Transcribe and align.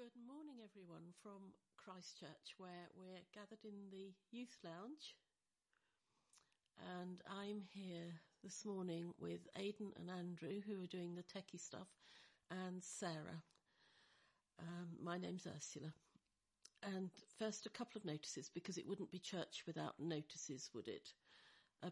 Good 0.00 0.16
morning, 0.26 0.56
everyone, 0.64 1.12
from 1.22 1.52
Christchurch, 1.76 2.56
where 2.56 2.88
we're 2.96 3.20
gathered 3.34 3.62
in 3.64 3.90
the 3.92 4.14
youth 4.30 4.56
lounge. 4.64 5.14
And 6.96 7.20
I'm 7.28 7.60
here 7.68 8.08
this 8.42 8.64
morning 8.64 9.12
with 9.20 9.40
Aidan 9.58 9.92
and 9.98 10.08
Andrew, 10.08 10.62
who 10.66 10.82
are 10.82 10.86
doing 10.86 11.14
the 11.14 11.22
techie 11.22 11.60
stuff, 11.60 11.88
and 12.50 12.82
Sarah. 12.82 13.42
Um, 14.58 14.88
my 15.02 15.18
name's 15.18 15.46
Ursula. 15.46 15.92
And 16.82 17.10
first, 17.38 17.66
a 17.66 17.76
couple 17.76 17.98
of 17.98 18.06
notices, 18.06 18.48
because 18.48 18.78
it 18.78 18.88
wouldn't 18.88 19.12
be 19.12 19.18
church 19.18 19.64
without 19.66 20.00
notices, 20.00 20.70
would 20.74 20.88
it? 20.88 21.10
Uh, 21.82 21.90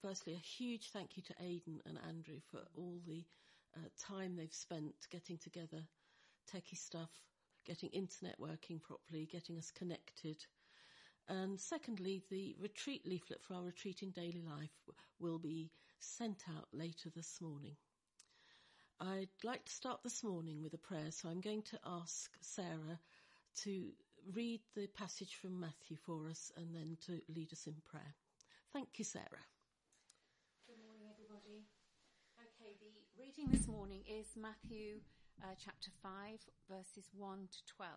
firstly, 0.00 0.32
a 0.32 0.38
huge 0.38 0.92
thank 0.92 1.18
you 1.18 1.22
to 1.24 1.34
Aidan 1.38 1.82
and 1.84 1.98
Andrew 2.08 2.40
for 2.50 2.60
all 2.74 3.00
the 3.06 3.22
uh, 3.76 3.88
time 3.98 4.36
they've 4.36 4.50
spent 4.50 4.94
getting 5.10 5.36
together 5.36 5.82
techie 6.50 6.78
stuff 6.78 7.10
getting 7.70 7.90
internet 7.90 8.34
working 8.40 8.80
properly, 8.80 9.28
getting 9.30 9.56
us 9.56 9.70
connected. 9.70 10.44
And 11.28 11.60
secondly, 11.60 12.20
the 12.28 12.56
retreat 12.58 13.06
leaflet 13.06 13.44
for 13.44 13.54
our 13.54 13.62
retreat 13.62 14.02
in 14.02 14.10
daily 14.10 14.42
life 14.44 14.74
will 15.20 15.38
be 15.38 15.70
sent 16.00 16.42
out 16.50 16.66
later 16.72 17.10
this 17.14 17.40
morning. 17.40 17.76
I'd 19.00 19.28
like 19.44 19.64
to 19.66 19.72
start 19.72 20.00
this 20.02 20.24
morning 20.24 20.60
with 20.60 20.74
a 20.74 20.78
prayer, 20.78 21.12
so 21.12 21.28
I'm 21.28 21.40
going 21.40 21.62
to 21.62 21.78
ask 21.86 22.32
Sarah 22.40 22.98
to 23.62 23.92
read 24.34 24.62
the 24.74 24.88
passage 24.88 25.36
from 25.40 25.60
Matthew 25.60 25.96
for 25.96 26.28
us 26.28 26.50
and 26.56 26.74
then 26.74 26.96
to 27.06 27.20
lead 27.32 27.52
us 27.52 27.68
in 27.68 27.76
prayer. 27.88 28.14
Thank 28.72 28.98
you, 28.98 29.04
Sarah. 29.04 29.46
Good 30.66 30.82
morning, 30.84 31.06
everybody. 31.14 31.62
Okay, 32.34 32.74
the 32.80 32.90
reading 33.16 33.46
this 33.52 33.68
morning 33.68 34.02
is 34.08 34.26
Matthew 34.36 34.98
uh, 35.42 35.56
chapter 35.56 35.90
5, 36.02 36.44
verses 36.68 37.08
1 37.16 37.48
to 37.48 37.60
12. 37.76 37.90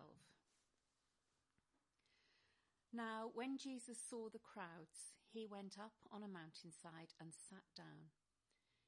Now, 2.92 3.30
when 3.34 3.58
Jesus 3.58 3.98
saw 3.98 4.28
the 4.28 4.42
crowds, 4.42 5.12
he 5.28 5.46
went 5.46 5.76
up 5.78 5.98
on 6.12 6.22
a 6.22 6.30
mountainside 6.30 7.12
and 7.20 7.34
sat 7.34 7.66
down. 7.76 8.14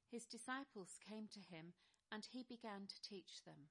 His 0.09 0.25
disciples 0.25 0.97
came 1.03 1.29
to 1.35 1.41
him, 1.43 1.75
and 2.11 2.25
he 2.31 2.47
began 2.47 2.87
to 2.89 3.03
teach 3.03 3.43
them. 3.45 3.69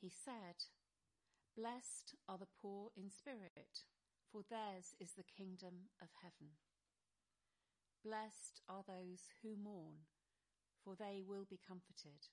He 0.00 0.10
said, 0.10 0.72
Blessed 1.54 2.16
are 2.26 2.38
the 2.38 2.50
poor 2.50 2.90
in 2.96 3.10
spirit, 3.10 3.84
for 4.32 4.42
theirs 4.48 4.96
is 4.98 5.12
the 5.14 5.28
kingdom 5.28 5.92
of 6.00 6.08
heaven. 6.22 6.56
Blessed 8.02 8.62
are 8.66 8.82
those 8.88 9.28
who 9.42 9.60
mourn, 9.60 10.08
for 10.82 10.96
they 10.96 11.20
will 11.20 11.44
be 11.44 11.60
comforted. 11.60 12.32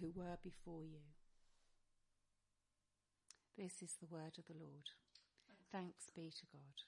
who 0.00 0.12
were 0.14 0.38
before 0.42 0.82
you. 0.82 1.00
This 3.56 3.82
is 3.82 3.96
the 4.00 4.06
word 4.06 4.38
of 4.38 4.46
the 4.46 4.58
Lord. 4.58 4.90
Thanks 5.72 6.10
be 6.14 6.30
to 6.30 6.46
God. 6.52 6.84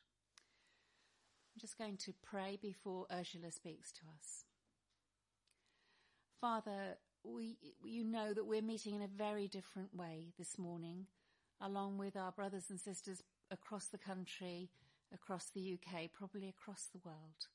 I'm 1.55 1.61
just 1.61 1.79
going 1.79 1.97
to 1.99 2.13
pray 2.23 2.59
before 2.61 3.07
Ursula 3.13 3.51
speaks 3.51 3.91
to 3.93 4.01
us. 4.17 4.45
Father, 6.41 6.97
we, 7.25 7.57
you 7.85 8.05
know 8.05 8.33
that 8.33 8.47
we're 8.47 8.63
meeting 8.63 8.95
in 8.95 9.03
a 9.03 9.09
very 9.09 9.49
different 9.49 9.95
way 9.95 10.33
this 10.39 10.59
morning, 10.59 11.07
along 11.61 11.99
with 11.99 12.17
our 12.17 12.33
brothers 12.33 12.67
and 12.71 12.79
sisters 12.79 13.23
across 13.51 13.87
the 13.87 13.99
country, 13.99 14.71
across 15.13 15.51
the 15.55 15.79
UK, 15.79 16.11
probably 16.13 16.49
across 16.49 16.87
the 16.93 17.01
world. 17.05 17.49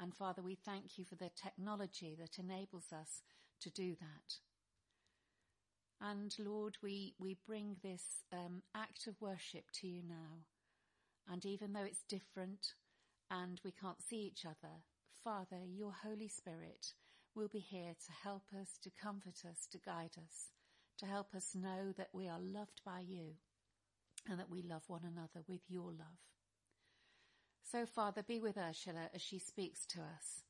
And 0.00 0.14
Father, 0.14 0.42
we 0.42 0.54
thank 0.54 0.98
you 0.98 1.04
for 1.04 1.14
the 1.14 1.30
technology 1.34 2.16
that 2.20 2.38
enables 2.38 2.92
us 2.92 3.22
to 3.60 3.70
do 3.70 3.96
that. 3.98 4.36
And 6.00 6.34
Lord, 6.38 6.76
we, 6.82 7.14
we 7.18 7.36
bring 7.46 7.76
this 7.82 8.24
um, 8.32 8.62
act 8.74 9.06
of 9.06 9.20
worship 9.20 9.64
to 9.80 9.88
you 9.88 10.02
now. 10.06 10.44
And 11.30 11.44
even 11.44 11.72
though 11.72 11.84
it's 11.84 12.04
different 12.08 12.74
and 13.30 13.60
we 13.64 13.72
can't 13.72 14.02
see 14.02 14.18
each 14.18 14.44
other, 14.44 14.74
Father, 15.24 15.64
your 15.66 15.92
Holy 16.04 16.28
Spirit 16.28 16.92
will 17.34 17.48
be 17.48 17.58
here 17.58 17.94
to 18.06 18.12
help 18.22 18.44
us, 18.60 18.78
to 18.82 18.90
comfort 18.90 19.42
us, 19.48 19.66
to 19.72 19.78
guide 19.78 20.16
us, 20.18 20.50
to 20.98 21.06
help 21.06 21.34
us 21.34 21.54
know 21.54 21.92
that 21.96 22.10
we 22.12 22.28
are 22.28 22.38
loved 22.40 22.80
by 22.84 23.00
you 23.00 23.32
and 24.28 24.38
that 24.38 24.50
we 24.50 24.62
love 24.62 24.82
one 24.86 25.04
another 25.04 25.44
with 25.48 25.60
your 25.68 25.90
love. 25.92 26.20
So 27.70 27.86
Father, 27.86 28.22
be 28.22 28.38
with 28.38 28.56
Ursula 28.56 29.10
as 29.14 29.22
she 29.22 29.38
speaks 29.38 29.86
to 29.86 30.00
us 30.00 30.44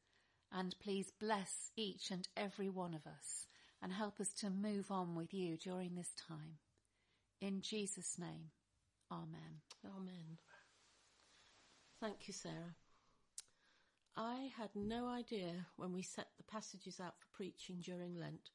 and 0.52 0.74
please 0.82 1.12
bless 1.18 1.70
each 1.76 2.10
and 2.10 2.28
every 2.36 2.68
one 2.68 2.94
of 2.94 3.06
us 3.06 3.46
and 3.82 3.92
help 3.92 4.20
us 4.20 4.32
to 4.40 4.50
move 4.50 4.90
on 4.90 5.14
with 5.14 5.32
you 5.32 5.56
during 5.56 5.94
this 5.94 6.12
time. 6.28 6.58
In 7.40 7.60
Jesus' 7.60 8.18
name, 8.18 8.50
Amen. 9.10 9.60
Amen. 9.84 10.38
Thank 12.00 12.26
you, 12.26 12.34
Sarah. 12.34 12.74
I 14.16 14.50
had 14.56 14.70
no 14.74 15.08
idea 15.08 15.66
when 15.76 15.92
we 15.92 16.02
set 16.02 16.28
the 16.36 16.42
passages 16.42 16.98
out 17.00 17.14
for 17.18 17.36
preaching 17.36 17.80
during 17.80 18.18
Lent 18.18 18.50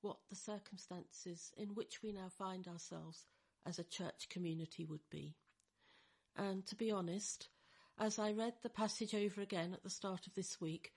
what 0.00 0.18
the 0.30 0.36
circumstances 0.36 1.52
in 1.56 1.68
which 1.74 2.02
we 2.02 2.12
now 2.12 2.28
find 2.28 2.68
ourselves 2.68 3.26
as 3.66 3.78
a 3.78 3.84
church 3.84 4.28
community 4.30 4.84
would 4.84 5.08
be. 5.10 5.34
And 6.36 6.64
to 6.66 6.76
be 6.76 6.92
honest, 6.92 7.48
as 7.98 8.18
I 8.18 8.30
read 8.30 8.54
the 8.62 8.68
passage 8.68 9.14
over 9.14 9.40
again 9.40 9.74
at 9.74 9.82
the 9.82 9.90
start 9.90 10.26
of 10.26 10.34
this 10.34 10.60
week, 10.60 10.92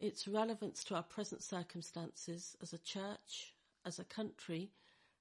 its 0.00 0.26
relevance 0.26 0.82
to 0.84 0.94
our 0.94 1.02
present 1.02 1.42
circumstances 1.42 2.56
as 2.62 2.72
a 2.72 2.78
church, 2.78 3.54
as 3.84 3.98
a 3.98 4.04
country, 4.04 4.70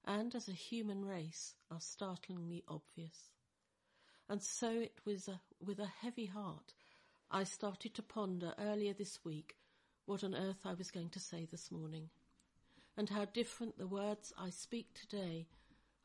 and 0.06 0.34
as 0.34 0.48
a 0.48 0.54
human 0.54 1.06
race 1.06 1.56
are 1.70 1.82
startlingly 1.82 2.64
obvious. 2.68 3.32
And 4.30 4.42
so 4.42 4.70
it 4.70 5.00
was 5.06 5.28
a, 5.28 5.42
with 5.64 5.80
a 5.80 5.92
heavy 6.02 6.28
heart 6.28 6.74
I 7.32 7.44
started 7.44 7.94
to 7.96 8.02
ponder 8.02 8.54
earlier 8.58 8.94
this 8.94 9.20
week 9.24 9.58
what 10.06 10.24
on 10.24 10.34
earth 10.34 10.62
I 10.66 10.74
was 10.74 10.90
going 10.90 11.10
to 11.10 11.20
say 11.20 11.46
this 11.46 11.70
morning, 11.72 12.10
and 12.98 13.10
how 13.10 13.26
different 13.26 13.78
the 13.78 13.86
words 13.86 14.34
I 14.36 14.50
speak 14.50 14.96
today 14.96 15.46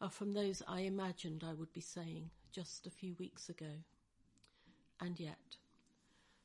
are 0.00 0.10
from 0.10 0.34
those 0.34 0.62
I 0.68 0.80
imagined 0.80 1.42
I 1.42 1.54
would 1.54 1.72
be 1.72 1.80
saying 1.80 2.30
just 2.52 2.86
a 2.86 2.90
few 2.90 3.14
weeks 3.18 3.48
ago. 3.48 3.82
And 5.00 5.18
yet, 5.18 5.56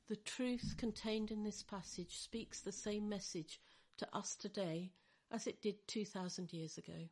the 0.10 0.16
truth 0.16 0.74
contained 0.76 1.30
in 1.30 1.44
this 1.44 1.62
passage 1.62 2.18
speaks 2.18 2.62
the 2.62 2.72
same 2.72 3.08
message 3.08 3.62
to 4.00 4.08
us 4.12 4.36
today 4.36 4.90
as 5.32 5.46
it 5.46 5.62
did 5.62 5.88
2,000 5.88 6.52
years 6.52 6.80
ago. 6.80 7.08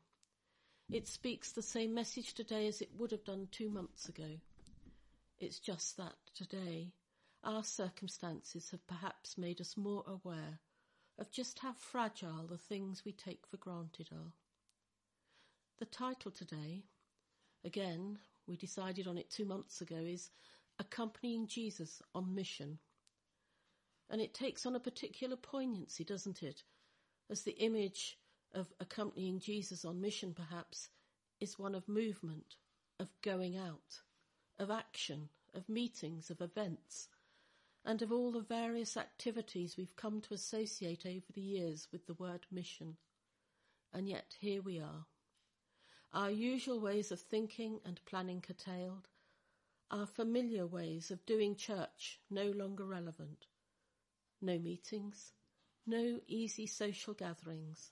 It 0.89 1.07
speaks 1.07 1.51
the 1.51 1.61
same 1.61 1.93
message 1.93 2.33
today 2.33 2.67
as 2.67 2.81
it 2.81 2.89
would 2.97 3.11
have 3.11 3.23
done 3.23 3.49
two 3.51 3.69
months 3.69 4.09
ago. 4.09 4.39
It's 5.37 5.59
just 5.59 5.97
that 5.97 6.15
today 6.33 6.91
our 7.43 7.63
circumstances 7.63 8.71
have 8.71 8.87
perhaps 8.87 9.37
made 9.37 9.61
us 9.61 9.77
more 9.77 10.03
aware 10.07 10.59
of 11.19 11.29
just 11.29 11.59
how 11.59 11.73
fragile 11.73 12.47
the 12.49 12.57
things 12.57 13.05
we 13.05 13.11
take 13.11 13.45
for 13.45 13.57
granted 13.57 14.09
are. 14.11 14.33
The 15.77 15.85
title 15.85 16.31
today, 16.31 16.85
again, 17.63 18.17
we 18.47 18.57
decided 18.57 19.07
on 19.07 19.19
it 19.19 19.29
two 19.29 19.45
months 19.45 19.81
ago, 19.81 19.97
is 19.97 20.31
Accompanying 20.79 21.47
Jesus 21.47 22.01
on 22.15 22.33
Mission. 22.33 22.79
And 24.09 24.21
it 24.21 24.33
takes 24.33 24.65
on 24.65 24.75
a 24.75 24.79
particular 24.79 25.35
poignancy, 25.35 26.03
doesn't 26.03 26.41
it? 26.41 26.63
As 27.29 27.43
the 27.43 27.57
image 27.57 28.17
of 28.53 28.73
accompanying 28.79 29.39
Jesus 29.39 29.83
on 29.83 29.99
mission 29.99 30.33
perhaps 30.33 30.89
is 31.39 31.59
one 31.59 31.75
of 31.75 31.87
movement, 31.87 32.55
of 32.99 33.09
going 33.21 33.57
out, 33.57 34.01
of 34.57 34.71
action, 34.71 35.29
of 35.53 35.67
meetings, 35.69 36.29
of 36.29 36.41
events, 36.41 37.09
and 37.85 38.01
of 38.01 38.11
all 38.11 38.31
the 38.31 38.41
various 38.41 38.97
activities 38.97 39.77
we've 39.77 39.95
come 39.95 40.21
to 40.21 40.33
associate 40.33 41.05
over 41.05 41.25
the 41.33 41.41
years 41.41 41.87
with 41.91 42.05
the 42.07 42.13
word 42.13 42.45
mission. 42.51 42.97
And 43.93 44.09
yet 44.09 44.35
here 44.39 44.61
we 44.61 44.79
are. 44.79 45.05
Our 46.13 46.31
usual 46.31 46.79
ways 46.79 47.11
of 47.11 47.19
thinking 47.19 47.79
and 47.85 47.99
planning 48.05 48.41
curtailed, 48.41 49.07
our 49.91 50.05
familiar 50.05 50.65
ways 50.65 51.11
of 51.11 51.25
doing 51.25 51.55
church 51.55 52.19
no 52.29 52.45
longer 52.51 52.85
relevant. 52.85 53.47
No 54.41 54.60
meetings, 54.60 55.34
no 55.86 56.20
easy 56.27 56.67
social 56.67 57.13
gatherings. 57.13 57.91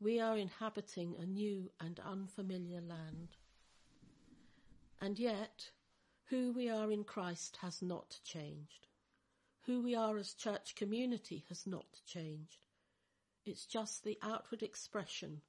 We 0.00 0.18
are 0.18 0.38
inhabiting 0.38 1.16
a 1.18 1.26
new 1.26 1.70
and 1.78 2.00
unfamiliar 2.00 2.80
land. 2.80 3.36
And 5.00 5.18
yet, 5.18 5.70
who 6.26 6.52
we 6.52 6.70
are 6.70 6.90
in 6.90 7.04
Christ 7.04 7.58
has 7.60 7.82
not 7.82 8.20
changed. 8.24 8.86
Who 9.66 9.82
we 9.82 9.94
are 9.94 10.16
as 10.16 10.32
church 10.32 10.74
community 10.74 11.44
has 11.48 11.66
not 11.66 12.00
changed. 12.06 12.64
It's 13.44 13.66
just 13.66 14.04
the 14.04 14.18
outward 14.22 14.62
expression. 14.62 15.42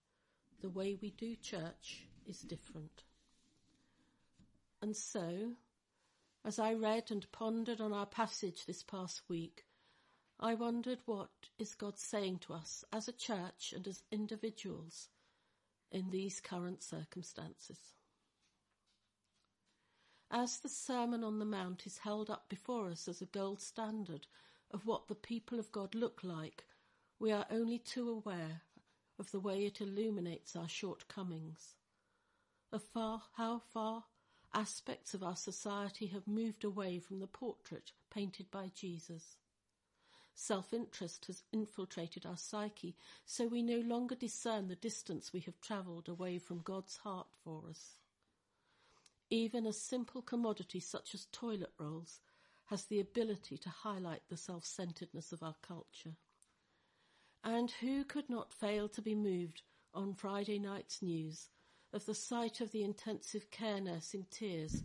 The 0.62 0.69
way 0.69 0.97
we 1.02 1.12
do 1.12 1.36
church 1.36 2.08
is 2.26 2.39
different. 2.39 3.04
And 4.82 4.95
so, 4.95 5.54
as 6.43 6.60
I 6.60 6.74
read 6.74 7.12
and 7.12 7.32
pondered 7.32 7.80
on 7.80 7.93
our 7.93 8.06
passage 8.06 8.65
this 8.65 8.84
past 8.84 9.21
week, 9.30 9.65
I 10.43 10.56
wondered 10.56 10.99
what 11.06 11.30
is 11.60 11.75
God 11.75 11.99
saying 11.99 12.39
to 12.39 12.54
us 12.54 12.84
as 12.91 13.08
a 13.08 13.13
church 13.13 13.73
and 13.75 13.88
as 13.88 14.01
individuals 14.12 15.10
in 15.91 16.10
these 16.10 16.39
current 16.39 16.82
circumstances. 16.82 17.77
As 20.32 20.58
the 20.60 20.69
Sermon 20.69 21.23
on 21.23 21.38
the 21.38 21.45
Mount 21.45 21.86
is 21.86 21.99
held 21.99 22.32
up 22.32 22.49
before 22.49 22.89
us 22.89 23.08
as 23.08 23.21
a 23.21 23.25
gold 23.27 23.62
standard 23.62 24.25
of 24.71 24.88
what 24.88 25.08
the 25.08 25.15
people 25.15 25.60
of 25.60 25.71
God 25.71 25.93
look 25.93 26.21
like, 26.23 26.63
we 27.19 27.32
are 27.32 27.45
only 27.51 27.77
too 27.77 28.10
aware 28.10 28.62
of 29.19 29.30
the 29.30 29.39
way 29.39 29.65
it 29.65 29.80
illuminates 29.80 30.56
our 30.56 30.69
shortcomings, 30.69 31.75
of 32.71 32.82
far, 32.82 33.21
how 33.36 33.60
far 33.60 34.06
aspects 34.56 35.13
of 35.13 35.21
our 35.21 35.36
society 35.36 36.08
have 36.08 36.27
moved 36.27 36.63
away 36.63 36.97
from 36.97 37.19
the 37.19 37.27
portrait 37.27 37.91
painted 38.10 38.49
by 38.49 38.71
Jesus. 38.73 39.38
Self 40.34 40.74
interest 40.74 41.26
has 41.26 41.44
infiltrated 41.52 42.26
our 42.26 42.38
psyche, 42.38 42.96
so 43.26 43.48
we 43.48 43.62
no 43.62 43.80
longer 43.80 44.15
discern 44.15 44.67
the 44.67 44.76
distance 44.76 45.34
we 45.34 45.41
have 45.41 45.60
travelled 45.62 46.08
away 46.08 46.39
from 46.39 46.62
God's 46.62 46.98
heart 46.98 47.28
for 47.44 47.67
us. 47.70 48.00
Even 49.30 49.65
a 49.65 49.74
simple 49.74 50.22
commodity 50.22 50.80
such 50.80 51.13
as 51.13 51.28
toilet 51.32 51.74
rolls 51.78 52.20
has 52.65 52.86
the 52.86 53.00
ability 53.00 53.58
to 53.58 53.70
highlight 53.70 54.22
the 54.30 54.38
self 54.38 54.65
centeredness 54.65 55.32
of 55.32 55.44
our 55.44 55.56
culture. 55.62 56.15
And 57.44 57.72
who 57.72 58.04
could 58.04 58.30
not 58.30 58.54
fail 58.54 58.88
to 58.89 59.02
be 59.02 59.15
moved 59.15 59.63
on 59.94 60.13
Friday 60.13 60.60
night's 60.60 61.02
news 61.02 61.50
of 61.94 62.06
the 62.06 62.15
sight 62.15 62.62
of 62.62 62.72
the 62.72 62.84
intensive 62.84 63.52
care 63.52 63.82
nurse 63.82 64.13
in 64.13 64.26
tears 64.32 64.84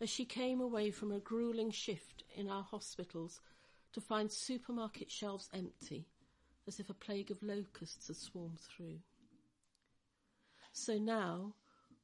as 0.00 0.10
she 0.10 0.24
came 0.24 0.60
away 0.60 0.90
from 0.90 1.10
a 1.10 1.18
grueling 1.18 1.70
shift 1.70 2.22
in 2.34 2.48
our 2.48 2.62
hospitals 2.62 3.40
to 3.96 4.00
find 4.02 4.30
supermarket 4.30 5.10
shelves 5.10 5.48
empty, 5.54 6.06
as 6.68 6.78
if 6.78 6.90
a 6.90 6.94
plague 6.94 7.30
of 7.30 7.42
locusts 7.42 8.08
had 8.08 8.16
swarmed 8.16 8.60
through. 8.60 8.98
So 10.74 10.98
now 10.98 11.54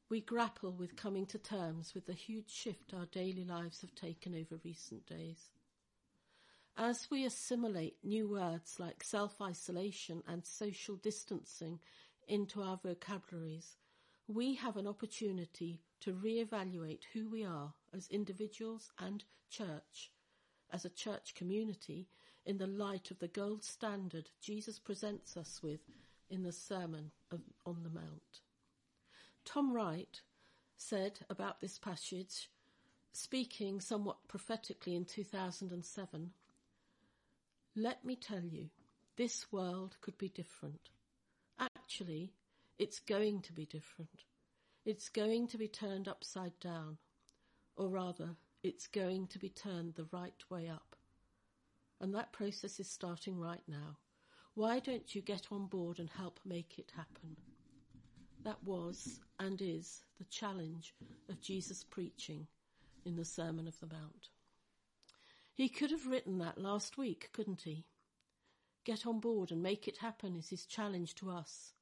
we 0.09 0.23
grapple 0.23 0.73
with 0.73 0.97
coming 0.97 1.27
to 1.27 1.39
terms 1.39 1.93
with 1.95 2.07
the 2.07 2.15
huge 2.15 2.49
shift 2.49 2.95
our 2.95 3.05
daily 3.05 3.45
lives 3.45 3.83
have 3.83 3.95
taken 3.95 4.35
over 4.35 4.59
recent 4.65 5.05
days. 5.07 5.51
As 6.79 7.09
we 7.11 7.27
assimilate 7.27 7.99
new 8.03 8.27
words 8.27 8.81
like 8.81 9.05
self-isolation 9.05 10.23
and 10.27 10.47
social 10.47 10.97
distancing 10.97 11.79
into 12.27 12.63
our 12.63 12.81
vocabularies, 12.83 13.77
we 14.29 14.55
have 14.55 14.79
an 14.79 14.87
opportunity 14.87 15.83
to 16.01 16.15
re-evaluate 16.15 17.05
who 17.13 17.29
we 17.29 17.45
are 17.45 17.75
as 17.95 18.09
individuals 18.09 18.91
and 18.99 19.25
church, 19.51 20.11
as 20.73 20.85
a 20.85 20.91
church 20.91 21.35
community, 21.35 22.09
in 22.45 22.59
the 22.59 22.67
light 22.67 23.11
of 23.11 23.19
the 23.19 23.29
gold 23.29 23.63
standard 23.63 24.31
Jesus 24.41 24.79
presents 24.79 25.37
us 25.37 25.61
with 25.63 25.81
in 26.31 26.43
the 26.43 26.53
Sermon 26.53 27.11
of, 27.31 27.41
on 27.65 27.83
the 27.83 27.91
Mount. 27.91 28.41
Tom 29.45 29.73
Wright 29.73 30.21
said 30.77 31.21
about 31.31 31.61
this 31.61 31.79
passage, 31.79 32.51
speaking 33.13 33.81
somewhat 33.81 34.17
prophetically 34.29 34.97
in 34.97 35.05
2007, 35.05 36.31
let 37.77 38.05
me 38.05 38.17
tell 38.17 38.45
you, 38.45 38.69
this 39.17 39.53
world 39.53 39.97
could 40.01 40.19
be 40.19 40.29
different. 40.29 40.91
Actually, 41.59 42.33
it's 42.79 42.99
going 42.99 43.41
to 43.43 43.53
be 43.53 43.67
different. 43.67 44.25
It's 44.85 45.09
going 45.09 45.49
to 45.49 45.59
be 45.59 45.69
turned 45.69 46.09
upside 46.09 46.59
down. 46.61 46.99
Or 47.77 47.89
rather, 47.89 48.37
it's 48.63 48.87
going 48.87 49.27
to 49.29 49.39
be 49.39 49.49
turned 49.49 49.95
the 49.95 50.07
right 50.13 50.43
way 50.51 50.69
up. 50.69 50.97
And 52.01 52.15
that 52.15 52.33
process 52.33 52.81
is 52.81 52.89
starting 52.89 53.39
right 53.39 53.63
now. 53.67 53.99
Why 54.55 54.81
don't 54.81 55.15
you 55.15 55.23
get 55.23 55.47
on 55.51 55.67
board 55.67 55.99
and 55.99 56.11
help 56.11 56.39
make 56.45 56.79
it 56.79 56.93
happen? 56.97 57.37
That 58.45 58.63
was 58.65 59.21
and 59.39 59.61
is 59.63 60.03
the 60.19 60.25
challenge 60.25 60.95
of 61.29 61.41
Jesus' 61.41 61.85
preaching 61.85 62.47
in 63.05 63.17
the 63.17 63.25
Sermon 63.25 63.67
of 63.67 63.79
the 63.81 63.87
Mount. 63.87 64.29
He 65.55 65.69
could 65.69 65.91
have 65.91 66.07
written 66.07 66.39
that 66.39 66.59
last 66.59 66.99
week, 66.99 67.31
couldn't 67.33 67.63
he? 67.63 67.87
Get 68.85 69.07
on 69.07 69.21
board 69.21 69.53
and 69.53 69.63
make 69.63 69.87
it 69.87 69.99
happen 69.99 70.35
is 70.35 70.49
his 70.49 70.67
challenge 70.67 71.15
to 71.17 71.31
us. 71.31 71.73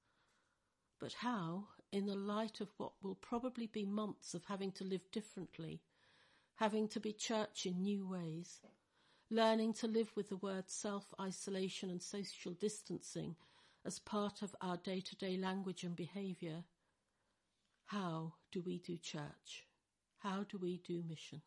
But 0.99 1.15
how, 1.15 1.69
in 1.93 2.07
the 2.07 2.15
light 2.15 2.61
of 2.61 2.69
what 2.77 2.93
will 3.03 3.15
probably 3.15 3.67
be 3.67 3.87
months 3.87 4.35
of 4.35 4.45
having 4.45 4.71
to 4.73 4.85
live 4.85 5.11
differently, 5.11 5.81
having 6.61 6.87
to 6.87 7.01
be 7.01 7.11
church 7.11 7.65
in 7.65 7.81
new 7.81 8.07
ways, 8.07 8.61
learning 9.31 9.73
to 9.73 9.87
live 9.87 10.13
with 10.15 10.29
the 10.29 10.37
words 10.37 10.75
self-isolation 10.75 11.89
and 11.89 12.03
social 12.03 12.53
distancing 12.53 13.35
as 13.87 13.99
part 13.99 14.43
of 14.43 14.55
our 14.61 14.77
day-to-day 14.77 15.39
language 15.39 15.85
and 15.85 15.97
behaviour, 15.97 16.63
how 17.87 18.35
do 18.53 18.61
we 18.61 18.77
do 18.77 18.99
church? 18.99 19.65
How 20.19 20.45
do 20.51 20.59
we 20.59 20.83
do 20.87 21.03
mission? 21.09 21.41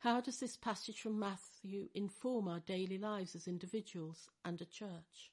How 0.00 0.20
does 0.20 0.40
this 0.40 0.56
passage 0.56 1.00
from 1.00 1.20
Matthew 1.20 1.88
inform 1.94 2.48
our 2.48 2.58
daily 2.58 2.98
lives 2.98 3.36
as 3.36 3.46
individuals 3.46 4.28
and 4.44 4.60
a 4.60 4.66
church? 4.66 5.30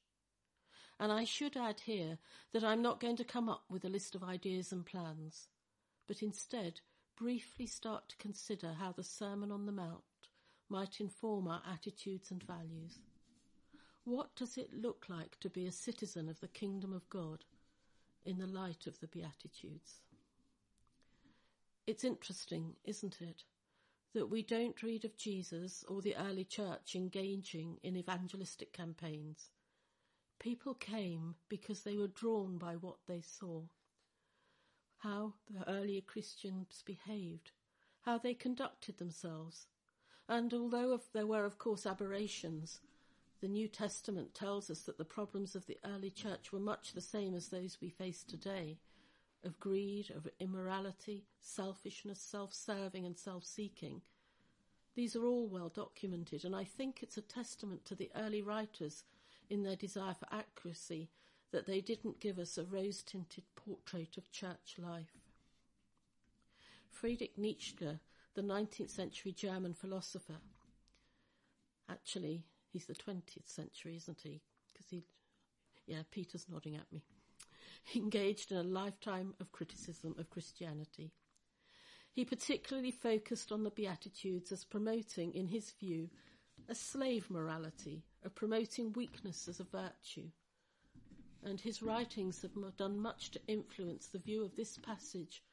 And 1.00 1.12
I 1.12 1.24
should 1.24 1.58
add 1.58 1.80
here 1.80 2.20
that 2.54 2.64
I'm 2.64 2.84
not 2.84 3.00
going 3.00 3.18
to 3.18 3.24
come 3.24 3.50
up 3.50 3.64
with 3.68 3.84
a 3.84 3.90
list 3.90 4.14
of 4.14 4.24
ideas 4.24 4.72
and 4.72 4.86
plans, 4.86 5.48
but 6.08 6.22
instead 6.22 6.82
briefly 7.22 7.68
start 7.68 8.10
to 8.10 8.18
consider 8.18 8.74
how 8.80 8.92
the 8.92 9.04
Sermon 9.04 9.52
on 9.52 9.68
the 9.68 9.72
Mount 9.72 10.02
might 10.70 11.00
inform 11.00 11.48
our 11.48 11.62
attitudes 11.72 12.32
and 12.32 12.42
values. 12.42 12.98
What 14.06 14.36
does 14.36 14.58
it 14.58 14.74
look 14.74 15.06
like 15.08 15.40
to 15.42 15.50
be 15.50 15.68
a 15.68 15.72
citizen 15.72 16.28
of 16.28 16.40
the 16.40 16.48
kingdom 16.48 16.92
of 16.92 17.08
God 17.12 17.44
in 18.26 18.40
the 18.40 18.48
light 18.48 18.88
of 18.88 19.00
the 19.00 19.08
Beatitudes? 19.08 20.02
It's 21.86 22.04
interesting, 22.04 22.74
isn't 22.86 23.22
it, 23.22 23.44
that 24.16 24.32
we 24.32 24.42
don't 24.42 24.82
read 24.82 25.06
of 25.06 25.16
Jesus 25.16 25.86
or 25.88 26.02
the 26.02 26.16
early 26.16 26.44
church 26.44 26.96
engaging 26.96 27.78
in 27.84 27.96
evangelistic 27.96 28.74
campaigns 28.74 29.52
People 30.42 30.74
came 30.74 31.36
because 31.50 31.84
they 31.84 31.98
were 31.98 32.08
drawn 32.08 32.58
by 32.58 32.74
what 32.74 32.98
they 33.08 33.22
saw. 33.22 33.62
How 35.04 35.34
the 35.50 35.68
earlier 35.68 36.02
Christians 36.02 36.84
behaved, 36.86 37.52
how 38.02 38.18
they 38.18 38.34
conducted 38.34 38.98
themselves. 38.98 39.68
And 40.28 40.54
although 40.54 41.00
there 41.14 41.28
were, 41.28 41.46
of 41.46 41.58
course, 41.58 41.86
aberrations, 41.86 42.82
the 43.42 43.48
New 43.48 43.68
Testament 43.68 44.36
tells 44.36 44.70
us 44.70 44.82
that 44.82 45.00
the 45.00 45.06
problems 45.06 45.56
of 45.56 45.66
the 45.66 45.80
early 45.84 46.12
church 46.12 46.52
were 46.52 46.60
much 46.60 46.94
the 46.94 47.02
same 47.02 47.34
as 47.34 47.48
those 47.48 47.80
we 47.82 47.90
face 47.90 48.24
today 48.24 48.78
of 49.44 49.60
greed, 49.60 50.12
of 50.12 50.28
immorality, 50.40 51.26
selfishness, 51.40 52.22
self-serving 52.22 53.06
and 53.06 53.18
self-seeking. 53.18 54.02
These 54.96 55.16
are 55.16 55.26
all 55.26 55.48
well 55.48 55.70
documented 55.70 56.46
and 56.46 56.56
I 56.56 56.64
think 56.64 57.02
it's 57.02 57.18
a 57.18 57.22
testament 57.22 57.86
to 57.86 57.96
the 57.96 58.12
early 58.16 58.42
writers 58.42 59.04
in 59.50 59.64
their 59.64 59.76
desire 59.76 60.14
for 60.14 60.28
accuracy 60.32 61.10
that 61.52 61.68
they 61.68 61.82
didn't 61.82 62.20
give 62.20 62.40
us 62.40 62.58
a 62.58 62.64
rose 62.64 63.04
tinted 63.04 63.44
portrait 63.56 64.18
of 64.18 64.32
church 64.32 64.76
life. 64.78 65.18
Friedrich 66.90 67.38
Nietzsche, 67.38 67.76
the 68.36 68.42
19th 68.42 68.90
century 68.90 69.32
German 69.32 69.74
philosopher, 69.74 70.38
actually, 71.90 72.44
he's 72.72 72.86
the 72.86 72.94
20th 72.94 73.48
century, 73.48 73.96
isn't 73.96 74.22
he? 74.22 74.42
Because 74.72 74.88
he, 74.90 75.04
yeah, 75.88 76.04
Peter's 76.12 76.48
nodding 76.50 76.76
at 76.76 76.92
me. 76.92 77.04
He 77.84 78.00
engaged 78.00 78.52
in 78.52 78.58
a 78.58 78.64
lifetime 78.64 79.34
of 79.40 79.52
criticism 79.52 80.16
of 80.18 80.30
Christianity. 80.30 81.12
he 82.14 82.26
particularly 82.26 82.92
focused 82.92 83.52
on 83.52 83.64
the 83.64 83.72
Beatitudes 83.72 84.52
as 84.52 84.64
promoting, 84.64 85.34
in 85.34 85.48
his 85.48 85.72
view, 85.72 86.10
a 86.70 86.76
slave 86.76 87.30
morality, 87.30 88.04
of 88.24 88.36
promoting 88.36 88.94
weakness 88.94 89.48
as 89.48 89.60
a 89.60 89.64
virtue. 89.64 90.30
And 91.44 91.60
his 91.60 91.82
writings 91.82 92.42
have 92.44 92.78
done 92.78 93.00
much 93.00 93.32
to 93.32 93.42
influence 93.48 94.08
the 94.08 94.20
view 94.20 94.44
of 94.44 94.56
this 94.56 94.78
passage 94.78 95.44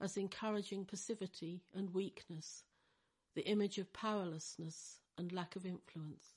as 0.00 0.16
encouraging 0.16 0.84
passivity 0.84 1.62
and 1.74 1.94
weakness, 1.94 2.64
the 3.34 3.46
image 3.46 3.78
of 3.78 3.92
powerlessness 3.92 4.98
and 5.16 5.32
lack 5.32 5.54
of 5.54 5.64
influence. 5.64 6.34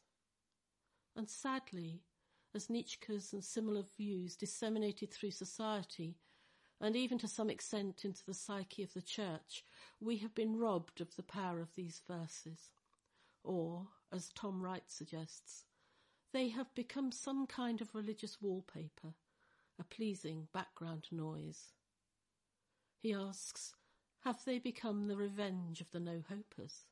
And 1.15 1.29
sadly, 1.29 2.01
as 2.53 2.69
Nietzsche's 2.69 3.34
and 3.34 3.43
similar 3.43 3.84
views 3.97 4.36
disseminated 4.36 5.12
through 5.12 5.32
society, 5.32 6.17
and 6.79 6.95
even 6.95 7.17
to 7.19 7.27
some 7.27 7.49
extent 7.49 8.03
into 8.03 8.25
the 8.25 8.34
psyche 8.34 8.84
of 8.84 8.93
the 8.93 9.01
church, 9.01 9.63
we 9.99 10.17
have 10.17 10.36
been 10.36 10.60
robbed 10.60 11.01
of 11.01 11.15
the 11.15 11.23
power 11.23 11.62
of 11.62 11.73
these 11.75 12.01
verses. 12.08 12.71
Or, 13.43 13.88
as 14.12 14.29
Tom 14.36 14.62
Wright 14.62 14.84
suggests, 14.88 15.65
they 16.33 16.49
have 16.49 16.73
become 16.73 17.11
some 17.11 17.45
kind 17.45 17.79
of 17.79 17.93
religious 17.93 18.41
wallpaper, 18.41 19.13
a 19.79 19.83
pleasing 19.83 20.47
background 20.51 21.05
noise. 21.11 21.73
He 22.97 23.13
asks, 23.13 23.75
have 24.21 24.43
they 24.43 24.57
become 24.57 25.07
the 25.07 25.15
revenge 25.15 25.79
of 25.79 25.91
the 25.91 25.99
no 25.99 26.23
hopers? 26.27 26.85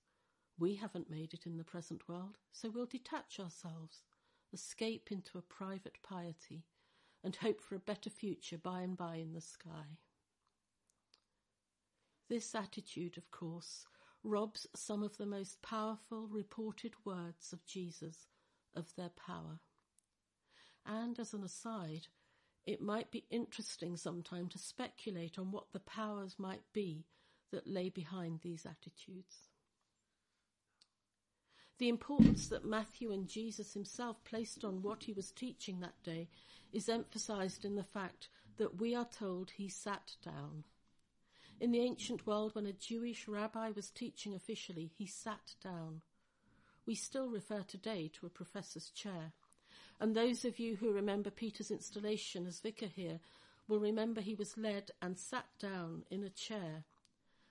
We 0.59 0.75
haven't 0.75 1.09
made 1.09 1.33
it 1.33 1.47
in 1.47 1.57
the 1.57 1.63
present 1.63 2.07
world, 2.07 2.37
so 2.51 2.69
we'll 2.69 2.85
detach 2.85 3.39
ourselves, 3.39 4.03
escape 4.53 5.11
into 5.11 5.37
a 5.37 5.41
private 5.41 5.97
piety, 6.03 6.65
and 7.23 7.35
hope 7.35 7.61
for 7.61 7.75
a 7.75 7.79
better 7.79 8.09
future 8.09 8.57
by 8.57 8.81
and 8.81 8.95
by 8.95 9.15
in 9.15 9.33
the 9.33 9.41
sky. 9.41 9.97
This 12.29 12.53
attitude, 12.53 13.17
of 13.17 13.31
course, 13.31 13.85
robs 14.23 14.67
some 14.75 15.01
of 15.01 15.17
the 15.17 15.25
most 15.25 15.61
powerful 15.61 16.27
reported 16.27 16.93
words 17.03 17.53
of 17.53 17.65
Jesus 17.65 18.27
of 18.75 18.95
their 18.95 19.09
power. 19.09 19.59
And 20.85 21.19
as 21.19 21.33
an 21.33 21.43
aside, 21.43 22.07
it 22.65 22.81
might 22.81 23.11
be 23.11 23.25
interesting 23.29 23.97
sometime 23.97 24.47
to 24.49 24.57
speculate 24.57 25.37
on 25.39 25.51
what 25.51 25.71
the 25.73 25.79
powers 25.79 26.35
might 26.37 26.63
be 26.73 27.05
that 27.51 27.67
lay 27.67 27.89
behind 27.89 28.39
these 28.41 28.65
attitudes. 28.65 29.49
The 31.79 31.89
importance 31.89 32.47
that 32.49 32.63
Matthew 32.63 33.11
and 33.11 33.27
Jesus 33.27 33.73
himself 33.73 34.23
placed 34.23 34.63
on 34.63 34.83
what 34.83 35.03
he 35.03 35.13
was 35.13 35.31
teaching 35.31 35.79
that 35.79 36.03
day 36.03 36.29
is 36.71 36.87
emphasized 36.87 37.65
in 37.65 37.75
the 37.75 37.83
fact 37.83 38.29
that 38.57 38.79
we 38.79 38.93
are 38.93 39.07
told 39.07 39.49
he 39.49 39.67
sat 39.67 40.15
down. 40.23 40.63
In 41.59 41.71
the 41.71 41.81
ancient 41.81 42.27
world, 42.27 42.53
when 42.53 42.67
a 42.67 42.73
Jewish 42.73 43.27
rabbi 43.27 43.71
was 43.71 43.89
teaching 43.89 44.35
officially, 44.35 44.91
he 44.95 45.07
sat 45.07 45.55
down. 45.63 46.01
We 46.85 46.95
still 46.95 47.29
refer 47.29 47.61
today 47.61 48.09
to 48.13 48.25
a 48.25 48.29
professor's 48.29 48.89
chair. 48.89 49.33
And 49.99 50.15
those 50.15 50.45
of 50.45 50.57
you 50.57 50.77
who 50.77 50.91
remember 50.91 51.29
Peter's 51.29 51.71
installation 51.71 52.47
as 52.47 52.59
vicar 52.59 52.87
here 52.87 53.19
will 53.67 53.79
remember 53.79 54.19
he 54.19 54.35
was 54.35 54.57
led 54.57 54.91
and 55.01 55.17
sat 55.17 55.45
down 55.59 56.03
in 56.09 56.23
a 56.23 56.29
chair 56.29 56.83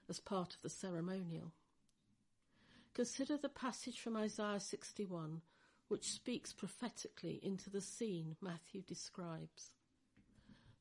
as 0.09 0.19
part 0.19 0.55
of 0.55 0.62
the 0.62 0.69
ceremonial. 0.69 1.53
Consider 2.93 3.37
the 3.37 3.49
passage 3.49 4.01
from 4.01 4.16
Isaiah 4.16 4.59
61, 4.59 5.43
which 5.88 6.11
speaks 6.11 6.53
prophetically 6.53 7.38
into 7.43 7.71
the 7.71 7.81
scene 7.81 8.37
Matthew 8.40 8.83
describes. 8.83 9.71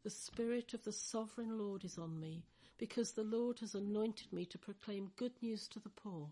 The 0.04 0.10
Spirit 0.10 0.74
of 0.74 0.84
the 0.84 0.92
Sovereign 0.92 1.58
Lord 1.60 1.86
is 1.86 1.98
on 1.98 2.20
me, 2.20 2.46
because 2.78 3.12
the 3.12 3.24
Lord 3.24 3.60
has 3.60 3.76
anointed 3.76 4.34
me 4.34 4.46
to 4.46 4.58
proclaim 4.58 5.12
good 5.18 5.34
news 5.42 5.68
to 5.70 5.80
the 5.80 5.90
poor. 5.90 6.32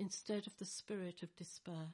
instead 0.00 0.46
of 0.46 0.56
the 0.58 0.64
spirit 0.64 1.22
of 1.22 1.36
despair. 1.36 1.92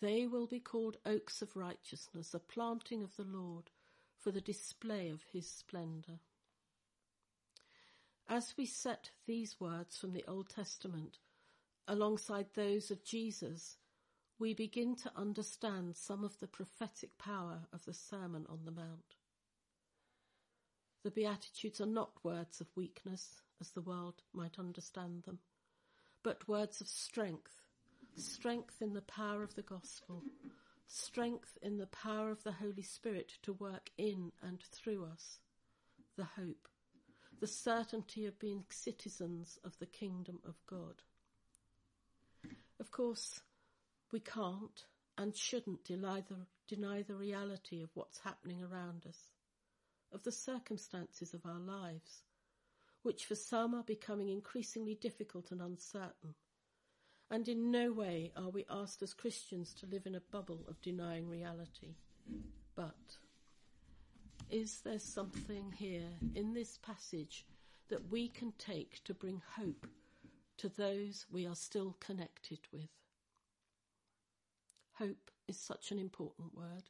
They 0.00 0.26
will 0.26 0.46
be 0.46 0.58
called 0.58 0.96
oaks 1.04 1.42
of 1.42 1.54
righteousness, 1.54 2.32
a 2.32 2.38
planting 2.38 3.02
of 3.02 3.14
the 3.16 3.24
Lord 3.24 3.70
for 4.16 4.30
the 4.30 4.40
display 4.40 5.10
of 5.10 5.22
his 5.30 5.48
splendour. 5.50 6.20
As 8.26 8.54
we 8.56 8.64
set 8.64 9.10
these 9.26 9.60
words 9.60 9.98
from 9.98 10.12
the 10.12 10.24
Old 10.26 10.48
Testament 10.48 11.18
alongside 11.86 12.46
those 12.54 12.90
of 12.90 13.04
Jesus, 13.04 13.76
we 14.38 14.54
begin 14.54 14.96
to 14.96 15.12
understand 15.14 15.96
some 15.96 16.24
of 16.24 16.38
the 16.38 16.46
prophetic 16.46 17.18
power 17.18 17.66
of 17.72 17.84
the 17.84 17.94
Sermon 17.94 18.46
on 18.48 18.60
the 18.64 18.70
Mount. 18.70 19.16
The 21.04 21.10
Beatitudes 21.10 21.80
are 21.80 21.86
not 21.86 22.24
words 22.24 22.60
of 22.60 22.68
weakness, 22.76 23.42
as 23.60 23.70
the 23.70 23.80
world 23.80 24.22
might 24.32 24.58
understand 24.58 25.24
them 25.24 25.40
but 26.22 26.48
words 26.48 26.80
of 26.80 26.88
strength. 26.88 27.62
Strength 28.16 28.82
in 28.82 28.94
the 28.94 29.02
power 29.02 29.42
of 29.42 29.54
the 29.54 29.62
gospel. 29.62 30.22
Strength 30.86 31.58
in 31.62 31.78
the 31.78 31.86
power 31.86 32.30
of 32.30 32.42
the 32.44 32.52
Holy 32.52 32.82
Spirit 32.82 33.32
to 33.42 33.52
work 33.52 33.90
in 33.96 34.32
and 34.42 34.62
through 34.62 35.04
us. 35.04 35.38
The 36.16 36.24
hope. 36.24 36.68
The 37.40 37.46
certainty 37.46 38.26
of 38.26 38.38
being 38.38 38.64
citizens 38.70 39.58
of 39.64 39.78
the 39.78 39.86
kingdom 39.86 40.40
of 40.46 40.54
God. 40.66 41.02
Of 42.80 42.90
course, 42.90 43.40
we 44.12 44.20
can't 44.20 44.84
and 45.16 45.36
shouldn't 45.36 45.84
deny 45.84 46.22
the, 46.28 46.46
deny 46.68 47.02
the 47.02 47.14
reality 47.14 47.82
of 47.82 47.90
what's 47.94 48.20
happening 48.20 48.62
around 48.62 49.04
us, 49.06 49.18
of 50.12 50.22
the 50.22 50.32
circumstances 50.32 51.34
of 51.34 51.44
our 51.44 51.58
lives, 51.58 52.22
which 53.02 53.24
for 53.24 53.34
some 53.34 53.74
are 53.74 53.82
becoming 53.82 54.28
increasingly 54.28 54.94
difficult 54.94 55.50
and 55.50 55.60
uncertain. 55.60 56.34
And 57.30 57.46
in 57.48 57.70
no 57.70 57.92
way 57.92 58.32
are 58.36 58.48
we 58.48 58.64
asked 58.70 59.02
as 59.02 59.12
Christians 59.14 59.74
to 59.74 59.86
live 59.86 60.06
in 60.06 60.14
a 60.14 60.22
bubble 60.32 60.64
of 60.68 60.80
denying 60.80 61.28
reality. 61.28 61.96
But 62.74 63.18
is 64.50 64.80
there 64.80 64.98
something 64.98 65.72
here 65.72 66.10
in 66.34 66.54
this 66.54 66.78
passage 66.78 67.44
that 67.88 68.10
we 68.10 68.28
can 68.28 68.52
take 68.58 69.04
to 69.04 69.14
bring 69.14 69.42
hope 69.56 69.86
to 70.58 70.68
those 70.68 71.26
we 71.30 71.46
are 71.46 71.54
still 71.54 71.96
connected 72.00 72.60
with? 72.72 72.88
Hope 74.94 75.30
is 75.46 75.58
such 75.58 75.92
an 75.92 75.98
important 75.98 76.54
word. 76.54 76.84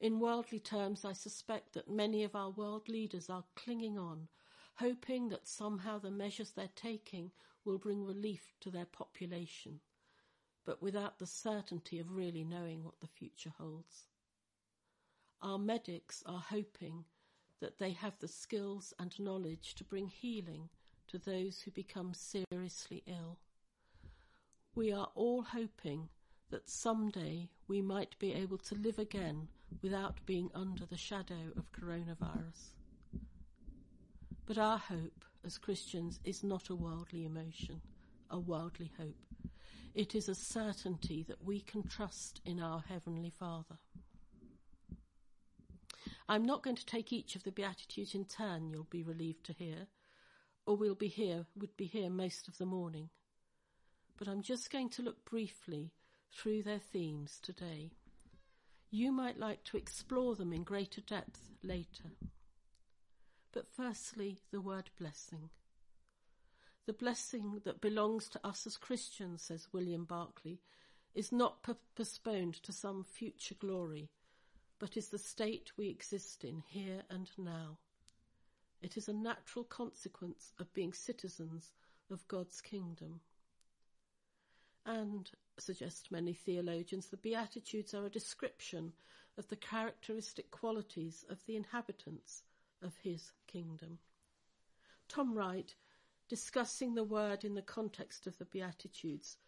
In 0.00 0.20
worldly 0.20 0.60
terms, 0.60 1.04
I 1.04 1.12
suspect 1.12 1.74
that 1.74 1.90
many 1.90 2.24
of 2.24 2.34
our 2.34 2.50
world 2.50 2.88
leaders 2.88 3.28
are 3.28 3.44
clinging 3.56 3.98
on 3.98 4.28
hoping 4.78 5.28
that 5.28 5.48
somehow 5.48 5.98
the 5.98 6.10
measures 6.10 6.52
they're 6.52 6.68
taking 6.76 7.30
will 7.64 7.78
bring 7.78 8.04
relief 8.04 8.54
to 8.60 8.70
their 8.70 8.86
population, 8.86 9.80
but 10.64 10.80
without 10.80 11.18
the 11.18 11.26
certainty 11.26 11.98
of 11.98 12.12
really 12.12 12.44
knowing 12.44 12.84
what 12.84 13.00
the 13.00 13.06
future 13.06 13.52
holds. 13.58 14.06
Our 15.42 15.58
medics 15.58 16.22
are 16.26 16.44
hoping 16.50 17.04
that 17.60 17.78
they 17.78 17.90
have 17.90 18.18
the 18.20 18.28
skills 18.28 18.94
and 18.98 19.18
knowledge 19.18 19.74
to 19.76 19.84
bring 19.84 20.06
healing 20.06 20.68
to 21.08 21.18
those 21.18 21.60
who 21.60 21.70
become 21.72 22.12
seriously 22.14 23.02
ill. 23.06 23.38
We 24.74 24.92
are 24.92 25.10
all 25.14 25.42
hoping 25.42 26.08
that 26.50 26.68
someday 26.68 27.50
we 27.66 27.82
might 27.82 28.18
be 28.18 28.32
able 28.32 28.58
to 28.58 28.74
live 28.76 28.98
again 28.98 29.48
without 29.82 30.24
being 30.24 30.50
under 30.54 30.86
the 30.86 30.96
shadow 30.96 31.52
of 31.56 31.72
coronavirus. 31.72 32.77
But 34.48 34.56
our 34.56 34.78
hope 34.78 35.26
as 35.44 35.58
Christians 35.58 36.20
is 36.24 36.42
not 36.42 36.70
a 36.70 36.74
worldly 36.74 37.26
emotion, 37.26 37.82
a 38.30 38.40
worldly 38.40 38.90
hope. 38.96 39.26
It 39.94 40.14
is 40.14 40.26
a 40.26 40.34
certainty 40.34 41.22
that 41.28 41.44
we 41.44 41.60
can 41.60 41.82
trust 41.82 42.40
in 42.46 42.58
our 42.58 42.82
Heavenly 42.88 43.28
Father. 43.28 43.76
I'm 46.30 46.46
not 46.46 46.62
going 46.62 46.76
to 46.76 46.86
take 46.86 47.12
each 47.12 47.36
of 47.36 47.44
the 47.44 47.52
Beatitudes 47.52 48.14
in 48.14 48.24
turn, 48.24 48.70
you'll 48.70 48.84
be 48.84 49.02
relieved 49.02 49.44
to 49.44 49.52
hear, 49.52 49.86
or 50.64 50.78
we'll 50.78 50.94
be 50.94 51.08
here, 51.08 51.44
would 51.54 51.76
be 51.76 51.84
here 51.84 52.08
most 52.08 52.48
of 52.48 52.56
the 52.56 52.64
morning. 52.64 53.10
But 54.16 54.28
I'm 54.28 54.40
just 54.40 54.70
going 54.70 54.88
to 54.90 55.02
look 55.02 55.26
briefly 55.26 55.92
through 56.32 56.62
their 56.62 56.80
themes 56.80 57.38
today. 57.42 57.90
You 58.90 59.12
might 59.12 59.38
like 59.38 59.64
to 59.64 59.76
explore 59.76 60.36
them 60.36 60.54
in 60.54 60.62
greater 60.62 61.02
depth 61.02 61.50
later. 61.62 62.12
But 63.52 63.66
firstly, 63.66 64.40
the 64.50 64.60
word 64.60 64.90
blessing. 64.98 65.50
The 66.86 66.92
blessing 66.92 67.60
that 67.64 67.80
belongs 67.80 68.28
to 68.30 68.46
us 68.46 68.66
as 68.66 68.76
Christians, 68.76 69.42
says 69.42 69.68
William 69.72 70.04
Barclay, 70.04 70.58
is 71.14 71.32
not 71.32 71.66
postponed 71.94 72.54
to 72.62 72.72
some 72.72 73.04
future 73.04 73.54
glory, 73.54 74.10
but 74.78 74.96
is 74.96 75.08
the 75.08 75.18
state 75.18 75.72
we 75.76 75.88
exist 75.88 76.44
in 76.44 76.62
here 76.66 77.02
and 77.10 77.30
now. 77.36 77.78
It 78.80 78.96
is 78.96 79.08
a 79.08 79.12
natural 79.12 79.64
consequence 79.64 80.52
of 80.58 80.72
being 80.72 80.92
citizens 80.92 81.72
of 82.10 82.28
God's 82.28 82.60
kingdom. 82.60 83.20
And, 84.86 85.30
suggest 85.58 86.12
many 86.12 86.32
theologians, 86.32 87.08
the 87.08 87.16
Beatitudes 87.16 87.92
are 87.92 88.06
a 88.06 88.10
description 88.10 88.92
of 89.36 89.48
the 89.48 89.56
characteristic 89.56 90.50
qualities 90.50 91.24
of 91.28 91.44
the 91.46 91.56
inhabitants 91.56 92.44
of 92.82 92.96
his 93.02 93.32
kingdom. 93.46 93.98
Tom 95.08 95.34
Wright, 95.34 95.74
discussing 96.28 96.94
the 96.94 97.04
word 97.04 97.44
in 97.44 97.54
the 97.54 97.62
context 97.62 98.26
of 98.26 98.36
the 98.38 98.44
Beatitudes, 98.44 99.38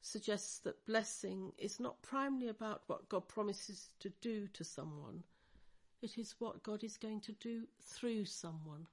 suggests 0.00 0.58
that 0.60 0.86
blessing 0.86 1.52
is 1.58 1.80
not 1.80 2.02
primarily 2.02 2.48
about 2.48 2.82
what 2.86 3.08
God 3.08 3.28
promises 3.28 3.90
to 4.00 4.10
do 4.20 4.46
to 4.48 4.64
someone, 4.64 5.24
it 6.02 6.16
is 6.16 6.36
what 6.38 6.62
God 6.62 6.82
is 6.82 6.96
going 6.96 7.20
to 7.22 7.32
do 7.32 7.66
through 7.82 8.24
someone. 8.24 8.86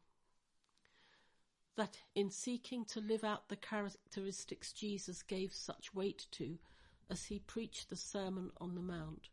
That 1.76 1.98
in 2.16 2.32
seeking 2.32 2.86
to 2.86 3.00
live 3.00 3.24
out 3.24 3.48
the 3.48 3.56
characteristics 3.56 4.74
Jesus 4.74 5.22
gave 5.22 5.54
such 5.54 5.94
weight 5.94 6.26
to 6.32 6.58
as 7.10 7.26
he 7.26 7.40
preached 7.40 7.90
the 7.90 7.96
Sermon 7.96 8.52
on 8.60 8.76
the 8.76 8.82
Mount, 8.82 9.30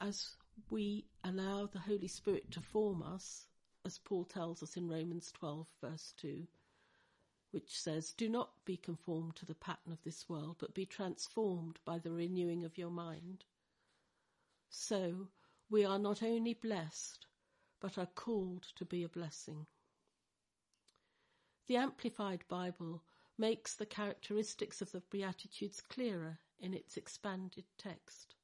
as 0.00 0.34
we 0.68 1.06
allow 1.24 1.66
the 1.66 1.78
Holy 1.78 2.08
Spirit 2.08 2.50
to 2.50 2.60
form 2.60 3.02
us, 3.02 3.46
as 3.84 3.98
Paul 3.98 4.24
tells 4.24 4.62
us 4.62 4.76
in 4.76 4.88
Romans 4.88 5.32
12, 5.32 5.66
verse 5.80 6.12
2, 6.18 6.46
which 7.50 7.80
says, 7.80 8.12
Do 8.12 8.28
not 8.28 8.64
be 8.64 8.76
conformed 8.76 9.36
to 9.36 9.46
the 9.46 9.54
pattern 9.54 9.92
of 9.92 10.02
this 10.02 10.28
world, 10.28 10.56
but 10.58 10.74
be 10.74 10.86
transformed 10.86 11.78
by 11.84 11.98
the 11.98 12.12
renewing 12.12 12.64
of 12.64 12.76
your 12.76 12.90
mind. 12.90 13.44
So 14.68 15.28
we 15.68 15.84
are 15.84 15.98
not 15.98 16.22
only 16.22 16.54
blessed, 16.54 17.26
but 17.80 17.96
are 17.96 18.06
called 18.06 18.66
to 18.76 18.84
be 18.84 19.02
a 19.02 19.08
blessing. 19.08 19.66
The 21.66 21.76
Amplified 21.76 22.44
Bible 22.48 23.02
makes 23.38 23.74
the 23.74 23.86
characteristics 23.86 24.82
of 24.82 24.92
the 24.92 25.02
Beatitudes 25.10 25.80
clearer 25.80 26.38
in 26.58 26.74
its 26.74 26.96
expanded 26.96 27.64
text. 27.78 28.34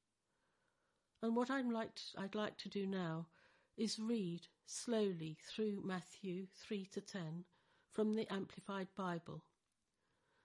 And 1.21 1.35
what 1.35 1.49
I'd 1.49 1.65
like 1.67 1.95
to, 1.95 2.01
I'd 2.17 2.35
like 2.35 2.57
to 2.57 2.69
do 2.69 2.85
now 2.85 3.27
is 3.75 3.99
read 3.99 4.47
slowly 4.65 5.37
through 5.47 5.81
Matthew 5.83 6.47
3 6.55 6.85
to 6.93 7.01
10 7.01 7.45
from 7.91 8.13
the 8.13 8.31
Amplified 8.31 8.87
Bible 8.95 9.43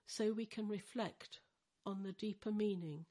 so 0.05 0.31
we 0.31 0.45
can 0.45 0.67
reflect 0.67 1.39
on 1.85 2.03
the 2.03 2.11
deeper 2.11 2.51
meaning 2.51 3.05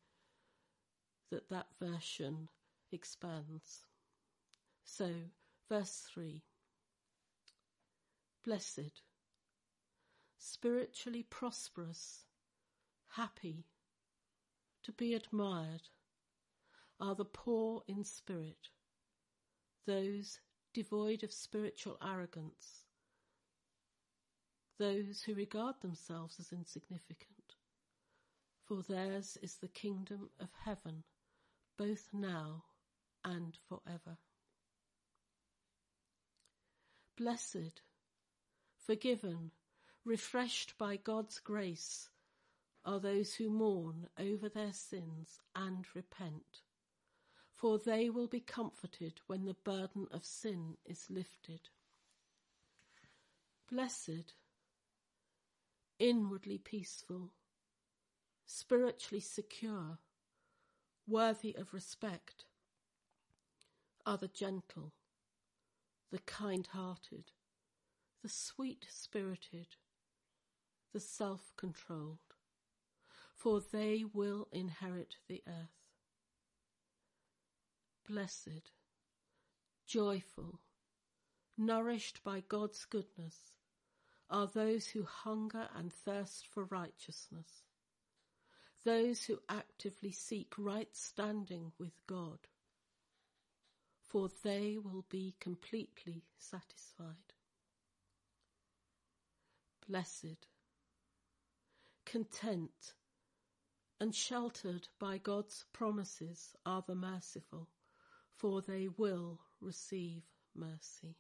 that 1.31 1.49
that 1.51 1.67
version 1.81 2.49
expands. 2.91 3.87
So, 4.85 5.11
verse 5.69 6.05
3 6.13 6.43
Blessed, 8.45 9.03
spiritually 10.37 11.23
prosperous, 11.23 12.25
happy, 13.11 13.67
to 14.83 14.93
be 14.93 15.15
admired 15.15 15.89
are 17.03 17.15
the 17.15 17.27
poor 17.27 17.83
in 17.87 18.03
spirit, 18.03 18.71
those 19.87 20.39
devoid 20.73 21.23
of 21.23 21.31
spiritual 21.31 21.99
arrogance 22.03 22.87
those 24.83 25.23
who 25.23 25.35
regard 25.35 25.77
themselves 25.81 26.41
as 26.41 26.53
insignificant, 26.53 27.55
for 28.65 28.83
theirs 28.83 29.39
is 29.41 29.55
the 29.57 29.69
kingdom 29.69 30.29
of 30.41 30.49
heaven, 30.65 31.05
both 31.79 32.09
now 32.13 32.65
and 33.25 33.57
forever. 33.69 34.19
Blessed, 37.17 37.83
forgiven, 38.85 39.53
refreshed 40.05 40.77
by 40.79 40.97
God's 40.97 41.39
grace 41.39 42.09
are 42.85 42.99
those 42.99 43.35
who 43.35 43.51
mourn 43.51 44.09
over 44.19 44.49
their 44.49 44.73
sins 44.73 45.39
and 45.55 45.87
repent, 45.95 46.63
for 47.63 47.79
they 47.79 48.11
will 48.11 48.27
be 48.27 48.41
comforted 48.41 49.21
when 49.29 49.45
the 49.45 49.55
burden 49.55 50.09
of 50.11 50.25
sin 50.25 50.77
is 50.85 51.07
lifted. 51.09 51.69
Blessed, 53.71 54.35
inwardly 56.01 56.59
peaceful, 56.59 57.31
spiritually 58.47 59.21
secure, 59.21 59.99
worthy 61.07 61.55
of 61.55 61.73
respect, 61.73 62.47
are 64.05 64.19
the 64.19 64.27
gentle, 64.27 64.93
the 66.11 66.19
kind 66.19 66.67
hearted, 66.73 67.31
the 68.25 68.29
sweet 68.29 68.89
spirited, 68.91 69.69
the 70.93 70.99
self 70.99 71.53
controlled, 71.57 72.19
for 73.37 73.63
they 73.73 74.05
will 74.13 74.49
inherit 74.51 75.15
the 75.29 75.45
earth. 75.47 75.82
Blessed, 78.13 78.73
joyful, 79.87 80.61
nourished 81.57 82.23
by 82.23 82.43
God's 82.47 82.85
goodness, 82.85 83.55
are 84.29 84.47
those 84.47 84.89
who 84.89 85.05
hunger 85.05 85.71
and 85.75 85.91
thirst 85.91 86.47
for 86.47 86.65
righteousness, 86.65 87.63
those 88.85 89.25
who 89.25 89.39
actively 89.49 90.13
seek 90.13 90.53
right 90.59 90.95
standing 90.95 91.73
with 91.79 92.07
God, 92.07 92.41
for 93.99 94.29
they 94.45 94.77
will 94.77 95.07
be 95.09 95.35
completely 95.41 96.27
satisfied. 96.37 97.33
Blessed, 99.89 100.49
content, 102.05 102.93
and 103.99 104.15
sheltered 104.15 104.89
by 105.01 105.17
God's 105.17 105.65
promises 105.73 106.55
are 106.67 106.85
the 106.87 106.95
merciful, 106.95 107.71
for 108.43 108.61
they 108.61 108.89
will 108.99 109.39
receive 109.61 110.25
mercy. 110.53 111.17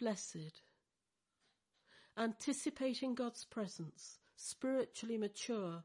Blessed, 0.00 0.62
anticipating 2.18 3.14
God's 3.14 3.44
presence, 3.44 4.18
spiritually 4.34 5.16
mature, 5.16 5.84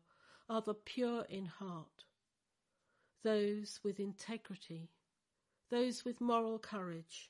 are 0.49 0.61
the 0.63 0.73
pure 0.73 1.23
in 1.29 1.45
heart, 1.45 2.05
those 3.23 3.79
with 3.83 3.99
integrity, 3.99 4.89
those 5.69 6.03
with 6.03 6.19
moral 6.19 6.57
courage, 6.57 7.29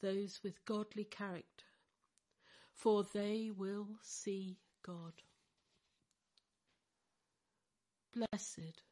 those 0.00 0.40
with 0.42 0.64
godly 0.64 1.04
character, 1.04 1.66
for 2.74 3.06
they 3.14 3.52
will 3.56 3.86
see 4.02 4.58
God. 4.84 5.22
Blessed 8.12 8.82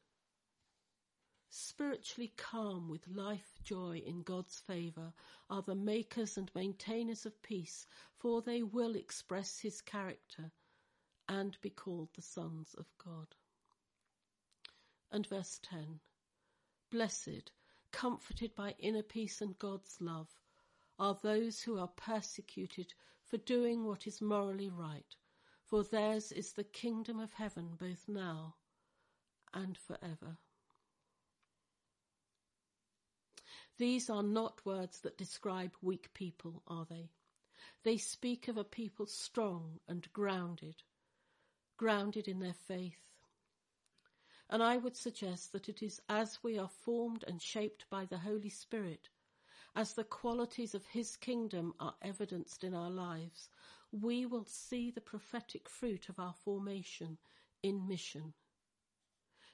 spiritually 1.52 2.32
calm 2.36 2.88
with 2.88 3.08
life 3.08 3.58
joy 3.64 4.00
in 4.06 4.22
God's 4.22 4.60
favour 4.60 5.12
are 5.48 5.62
the 5.62 5.74
makers 5.74 6.38
and 6.38 6.50
maintainers 6.54 7.26
of 7.26 7.42
peace, 7.42 7.86
for 8.16 8.40
they 8.40 8.62
will 8.62 8.94
express 8.94 9.58
his 9.58 9.80
character 9.80 10.52
and 11.28 11.60
be 11.60 11.70
called 11.70 12.08
the 12.14 12.22
sons 12.22 12.74
of 12.74 12.86
God. 12.98 13.34
And 15.10 15.26
verse 15.26 15.58
10 15.62 15.98
Blessed, 16.88 17.50
comforted 17.90 18.54
by 18.54 18.76
inner 18.78 19.02
peace 19.02 19.40
and 19.40 19.58
God's 19.58 20.00
love, 20.00 20.38
are 21.00 21.18
those 21.20 21.62
who 21.62 21.78
are 21.78 21.88
persecuted 21.88 22.94
for 23.24 23.38
doing 23.38 23.84
what 23.84 24.06
is 24.06 24.20
morally 24.20 24.68
right, 24.68 25.16
for 25.64 25.82
theirs 25.82 26.30
is 26.30 26.52
the 26.52 26.64
kingdom 26.64 27.18
of 27.18 27.32
heaven 27.32 27.76
both 27.76 28.08
now 28.08 28.54
and 29.52 29.76
forever. 29.76 30.38
These 33.80 34.10
are 34.10 34.22
not 34.22 34.66
words 34.66 35.00
that 35.00 35.16
describe 35.16 35.74
weak 35.80 36.12
people, 36.12 36.62
are 36.68 36.84
they? 36.84 37.08
They 37.82 37.96
speak 37.96 38.46
of 38.46 38.58
a 38.58 38.62
people 38.62 39.06
strong 39.06 39.80
and 39.88 40.06
grounded, 40.12 40.82
grounded 41.78 42.28
in 42.28 42.40
their 42.40 42.52
faith. 42.52 43.00
And 44.50 44.62
I 44.62 44.76
would 44.76 44.98
suggest 44.98 45.52
that 45.52 45.70
it 45.70 45.82
is 45.82 45.98
as 46.10 46.40
we 46.42 46.58
are 46.58 46.68
formed 46.68 47.24
and 47.26 47.40
shaped 47.40 47.88
by 47.88 48.04
the 48.04 48.18
Holy 48.18 48.50
Spirit, 48.50 49.08
as 49.74 49.94
the 49.94 50.04
qualities 50.04 50.74
of 50.74 50.84
His 50.84 51.16
kingdom 51.16 51.72
are 51.80 51.94
evidenced 52.02 52.64
in 52.64 52.74
our 52.74 52.90
lives, 52.90 53.48
we 53.90 54.26
will 54.26 54.44
see 54.44 54.90
the 54.90 55.00
prophetic 55.00 55.70
fruit 55.70 56.10
of 56.10 56.18
our 56.18 56.34
formation 56.34 57.16
in 57.62 57.88
mission. 57.88 58.34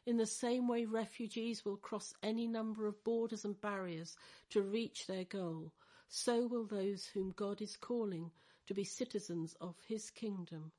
In 0.07 0.17
the 0.17 0.27
same 0.27 0.69
way 0.69 0.85
refugees 0.85 1.65
will 1.65 1.77
cross 1.77 2.15
any 2.23 2.47
number 2.47 2.87
of 2.87 3.03
borders 3.03 3.45
and 3.45 3.61
barriers 3.61 4.17
to 4.51 4.63
reach 4.63 5.07
their 5.07 5.25
goal, 5.25 5.73
so 6.09 6.47
will 6.47 6.65
those 6.65 7.07
whom 7.07 7.33
God 7.33 7.61
is 7.61 7.77
calling 7.77 8.31
to 8.69 8.75
be 8.75 8.85
citizens 8.85 9.57
of 9.61 9.75
his 9.89 10.11
kingdom, 10.11 10.71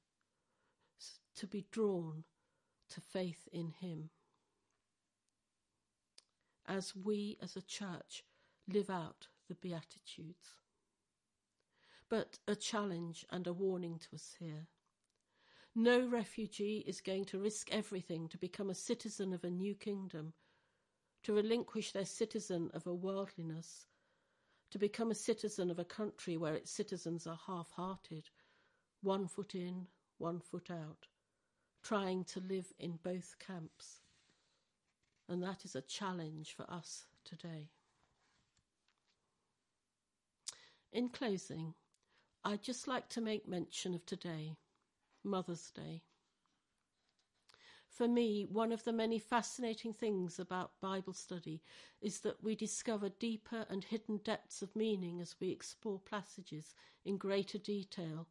to 1.36 1.46
be 1.46 1.66
drawn 1.72 2.24
to 2.90 3.02
faith 3.02 3.50
in 3.52 3.72
him. 3.82 4.10
As 6.66 6.96
we 6.96 7.38
as 7.42 7.58
a 7.58 7.62
church 7.62 8.24
live 8.68 8.90
out 8.90 9.28
the 9.50 9.56
Beatitudes. 9.56 10.56
But 12.10 12.40
a 12.48 12.56
challenge 12.56 13.26
and 13.30 13.46
a 13.46 13.54
warning 13.54 14.00
to 14.00 14.16
us 14.16 14.36
here. 14.40 14.68
No 15.80 16.08
refugee 16.08 16.84
is 16.88 17.02
going 17.02 17.26
to 17.26 17.38
risk 17.38 17.72
everything 17.72 18.30
to 18.30 18.38
become 18.40 18.72
a 18.72 18.74
citizen 18.74 19.32
of 19.32 19.44
a 19.44 19.52
new 19.52 19.76
kingdom, 19.76 20.34
to 21.22 21.34
relinquish 21.34 21.92
their 21.92 22.04
citizen 22.04 22.72
of 22.74 22.88
a 22.88 22.96
worldliness, 22.96 23.86
to 24.72 24.80
become 24.80 25.12
a 25.12 25.16
citizen 25.16 25.70
of 25.70 25.78
a 25.78 25.86
country 25.86 26.36
where 26.36 26.56
its 26.56 26.72
citizens 26.72 27.28
are 27.28 27.38
half 27.46 27.70
hearted, 27.70 28.32
one 29.04 29.28
foot 29.28 29.54
in, 29.54 29.86
one 30.18 30.40
foot 30.40 30.72
out, 30.72 31.06
trying 31.84 32.24
to 32.24 32.40
live 32.40 32.74
in 32.80 32.98
both 33.04 33.36
camps. 33.38 34.02
And 35.30 35.44
that 35.44 35.64
is 35.64 35.76
a 35.76 35.82
challenge 35.82 36.56
for 36.56 36.68
us 36.72 37.06
today. 37.24 37.70
In 40.92 41.10
closing, 41.10 41.76
I'd 42.44 42.64
just 42.64 42.88
like 42.88 43.10
to 43.10 43.22
make 43.22 43.48
mention 43.48 43.94
of 43.94 44.04
today 44.08 44.58
Mother's 45.24 45.72
Day. 45.72 46.04
For 47.88 48.08
me, 48.08 48.46
one 48.46 48.72
of 48.72 48.84
the 48.84 48.94
many 48.94 49.18
fascinating 49.18 49.92
things 49.92 50.38
about 50.38 50.80
Bible 50.80 51.14
study 51.14 51.64
is 52.00 52.20
that 52.20 52.44
we 52.44 52.56
discover 52.56 53.10
deeper 53.10 53.66
and 53.70 53.84
hidden 53.84 54.18
depths 54.18 54.62
of 54.62 54.76
meaning 54.76 55.20
as 55.20 55.36
we 55.40 55.50
explore 55.50 56.00
passages 56.00 56.76
in 57.06 57.18
greater 57.18 57.58
detail 57.58 58.28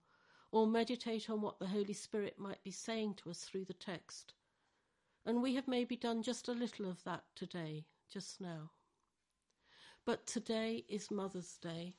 or 0.53 0.67
meditate 0.67 1.29
on 1.29 1.41
what 1.41 1.59
the 1.59 1.67
Holy 1.67 1.95
Spirit 1.95 2.39
might 2.39 2.63
be 2.63 2.71
saying 2.71 3.15
to 3.15 3.31
us 3.31 3.41
through 3.41 3.65
the 3.65 3.73
text. 3.73 4.35
And 5.25 5.43
we 5.43 5.57
have 5.57 5.67
maybe 5.67 5.97
done 5.97 6.23
just 6.23 6.49
a 6.49 6.53
little 6.53 6.89
of 6.89 7.03
that 7.03 7.25
today, 7.35 7.87
just 8.09 8.41
now. 8.41 8.71
But 10.05 10.27
today 10.29 10.85
is 10.89 11.11
Mother's 11.11 11.59
Day 11.59 11.95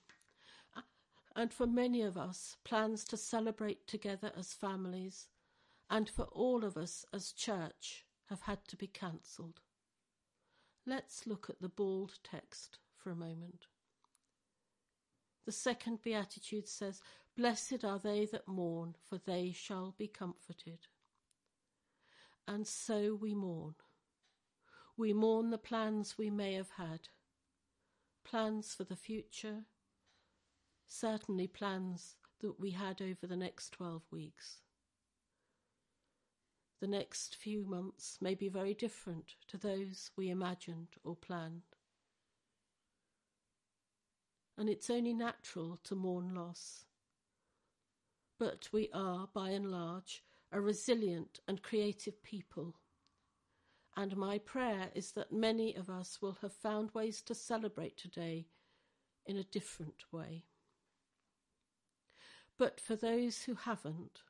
and 1.38 1.54
for 1.54 1.68
many 1.68 2.02
of 2.02 2.18
us, 2.18 2.58
plans 2.66 3.04
to 3.04 3.16
celebrate 3.16 3.86
together 3.86 4.32
as 4.36 4.54
families, 4.54 5.28
and 5.88 6.10
for 6.10 6.24
all 6.32 6.66
of 6.66 6.76
us 6.76 7.06
as 7.14 7.32
church, 7.32 8.06
have 8.26 8.42
had 8.42 8.58
to 8.68 8.76
be 8.76 8.88
cancelled. 8.88 9.62
Let's 10.84 11.28
look 11.28 11.48
at 11.48 11.62
the 11.62 11.70
bald 11.70 12.18
text 12.24 12.80
for 12.98 13.12
a 13.12 13.16
moment. 13.16 13.68
The 15.46 15.52
second 15.52 16.02
beatitude 16.02 16.68
says, 16.68 17.02
Blessed 17.38 17.86
are 17.86 18.00
they 18.00 18.26
that 18.32 18.48
mourn, 18.48 18.96
for 19.08 19.20
they 19.20 19.52
shall 19.56 19.94
be 19.96 20.08
comforted. 20.08 20.88
And 22.48 22.66
so 22.66 23.14
we 23.14 23.36
mourn. 23.36 23.76
We 24.98 25.14
mourn 25.14 25.52
the 25.52 25.60
plans 25.60 26.18
we 26.18 26.32
may 26.32 26.56
have 26.56 26.72
had, 26.78 27.10
plans 28.26 28.74
for 28.74 28.86
the 28.86 28.96
future, 28.96 29.66
certainly 30.88 31.48
plans 31.48 32.16
that 32.42 32.60
we 32.60 32.72
had 32.72 33.02
over 33.02 33.28
the 33.28 33.36
next 33.36 33.72
12 33.72 34.04
weeks. 34.12 34.62
The 36.80 36.88
next 36.88 37.36
few 37.36 37.66
months 37.66 38.20
may 38.22 38.36
be 38.36 38.50
very 38.50 38.74
different 38.74 39.34
to 39.48 39.58
those 39.58 40.12
we 40.16 40.30
imagined 40.30 40.90
or 41.04 41.16
planned. 41.16 41.64
And 44.58 44.70
it's 44.70 44.90
only 44.90 45.14
natural 45.14 45.80
to 45.84 45.96
mourn 45.96 46.36
loss. 46.36 46.86
But 48.40 48.70
we 48.72 48.90
are, 48.94 49.28
by 49.34 49.50
and 49.50 49.72
large, 49.72 50.24
a 50.52 50.62
resilient 50.62 51.40
and 51.48 51.64
creative 51.64 52.22
people. 52.22 52.76
And 53.96 54.16
my 54.16 54.38
prayer 54.38 54.90
is 54.94 55.12
that 55.14 55.32
many 55.32 55.76
of 55.76 55.90
us 55.90 56.20
will 56.22 56.38
have 56.42 56.54
found 56.54 56.92
ways 56.94 57.24
to 57.24 57.34
celebrate 57.34 57.98
today 57.98 58.46
in 59.26 59.38
a 59.38 59.44
different 59.44 60.04
way. 60.12 60.44
But 62.58 62.80
for 62.80 62.96
those 62.96 63.44
who 63.44 63.56
haven't, 63.56 64.22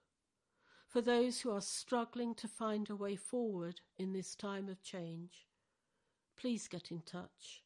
for 0.88 1.02
those 1.02 1.42
who 1.42 1.52
are 1.52 1.62
struggling 1.62 2.36
to 2.36 2.48
find 2.48 2.90
a 2.90 2.96
way 2.96 3.16
forward 3.16 3.82
in 3.98 4.14
this 4.14 4.36
time 4.36 4.68
of 4.68 4.82
change, 4.84 5.48
please 6.36 6.68
get 6.68 6.92
in 6.92 7.02
touch 7.02 7.64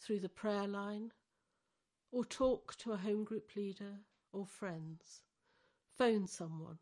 through 0.00 0.20
the 0.20 0.28
prayer 0.28 0.66
line 0.68 1.12
or 2.12 2.24
talk 2.24 2.76
to 2.76 2.92
a 2.92 2.96
home 2.96 3.24
group 3.24 3.56
leader 3.56 4.00
or 4.32 4.46
friends. 4.46 5.22
Phone 5.96 6.26
someone. 6.26 6.78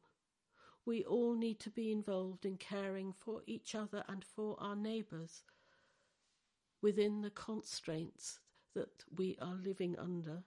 We 0.85 1.05
all 1.05 1.35
need 1.35 1.61
to 1.61 1.71
be 1.71 1.91
involved 1.91 2.45
in 2.45 2.59
caring 2.59 3.13
for 3.13 3.41
each 3.47 3.75
other 3.75 4.05
and 4.09 4.23
for 4.23 4.57
our 4.61 4.77
neighbours 4.77 5.45
within 6.83 7.23
the 7.23 7.31
constraints 7.31 8.41
that 8.75 9.05
we 9.17 9.39
are 9.41 9.55
living 9.55 9.97
under 9.99 10.45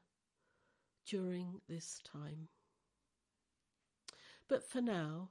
during 1.07 1.61
this 1.67 1.99
time. 2.03 2.49
But 4.49 4.69
for 4.69 4.81
now, 4.81 5.29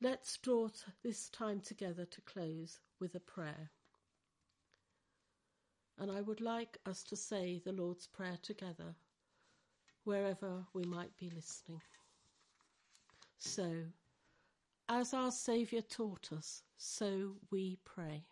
let's 0.00 0.36
draw 0.38 0.68
this 1.02 1.28
time 1.28 1.60
together 1.60 2.04
to 2.04 2.20
close 2.20 2.78
with 3.00 3.14
a 3.14 3.20
prayer. 3.20 3.70
And 5.98 6.10
I 6.10 6.20
would 6.20 6.40
like 6.40 6.78
us 6.86 7.02
to 7.04 7.16
say 7.16 7.60
the 7.64 7.72
Lord's 7.72 8.06
Prayer 8.06 8.38
together, 8.40 8.94
wherever 10.04 10.64
we 10.72 10.84
might 10.84 11.16
be 11.16 11.30
listening. 11.30 11.82
So, 13.38 13.86
as 14.88 15.12
our 15.12 15.32
Saviour 15.32 15.82
taught 15.82 16.30
us, 16.32 16.62
so 16.76 17.34
we 17.50 17.78
pray. 17.84 18.26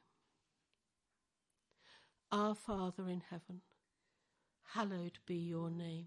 Our 2.30 2.54
Father 2.54 3.08
in 3.08 3.22
heaven, 3.30 3.62
hallowed 4.72 5.18
be 5.26 5.36
your 5.36 5.70
name. 5.70 6.06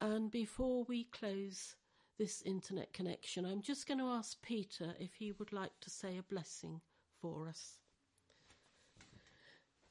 And 0.00 0.30
before 0.30 0.84
we 0.84 1.04
close 1.04 1.76
this 2.18 2.42
internet 2.42 2.92
connection, 2.92 3.44
I'm 3.44 3.60
just 3.60 3.86
going 3.86 3.98
to 3.98 4.06
ask 4.06 4.40
Peter 4.42 4.94
if 4.98 5.14
he 5.14 5.32
would 5.32 5.52
like 5.52 5.78
to 5.80 5.90
say 5.90 6.16
a 6.16 6.22
blessing 6.22 6.80
for 7.20 7.48
us. 7.48 7.74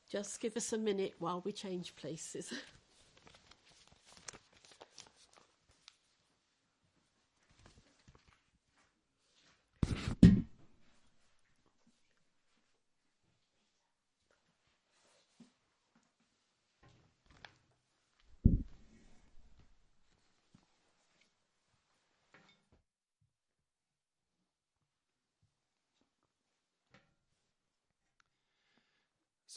Just 0.09 0.39
give 0.39 0.57
us 0.57 0.73
a 0.73 0.77
minute 0.77 1.13
while 1.19 1.41
we 1.45 1.51
change 1.51 1.95
places. 1.95 2.51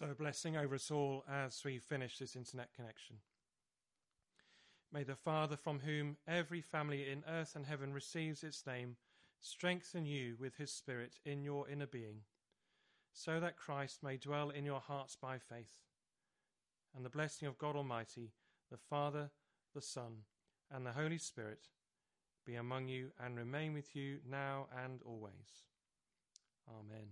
So, 0.03 0.11
a 0.11 0.14
blessing 0.16 0.57
over 0.57 0.74
us 0.74 0.90
all 0.90 1.22
as 1.30 1.62
we 1.64 1.78
finish 1.78 2.18
this 2.18 2.34
internet 2.34 2.74
connection. 2.74 3.18
May 4.92 5.05
the 5.05 5.14
Father, 5.14 5.57
from 5.57 5.78
whom 5.78 6.16
every 6.26 6.61
family 6.61 7.09
in 7.09 7.22
earth 7.28 7.55
and 7.55 7.64
heaven 7.64 7.92
receives 7.92 8.42
its 8.42 8.66
name, 8.66 8.96
strengthen 9.40 10.05
you 10.05 10.34
with 10.40 10.57
his 10.57 10.72
Spirit 10.72 11.20
in 11.24 11.44
your 11.44 11.68
inner 11.68 11.86
being, 11.86 12.22
so 13.12 13.38
that 13.38 13.57
Christ 13.57 14.03
may 14.03 14.16
dwell 14.16 14.50
in 14.50 14.64
your 14.64 14.80
hearts 14.80 15.14
by 15.14 15.38
faith. 15.38 15.76
And 16.96 17.05
the 17.05 17.09
blessing 17.09 17.46
of 17.46 17.57
God 17.57 17.76
Almighty, 17.76 18.32
the 18.72 18.78
Father, 18.78 19.30
the 19.72 19.82
Son, 19.82 20.24
and 20.68 20.84
the 20.84 20.92
Holy 20.94 21.18
Spirit 21.18 21.68
be 22.44 22.57
among 22.57 22.88
you 22.88 23.12
and 23.24 23.36
remain 23.36 23.72
with 23.72 23.94
you 23.94 24.18
now 24.28 24.66
and 24.84 25.00
always. 25.05 25.62
Amen. 26.68 27.07